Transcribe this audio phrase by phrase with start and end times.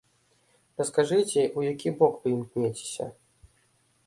[0.81, 3.05] Раскажыце, у які бок вы імкнецеся?